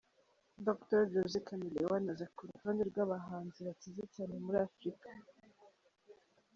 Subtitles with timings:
[0.65, 5.07] Dr Jose Chameleone aza ku rutonde rw'abahanzi bakize cyane muri Afrika.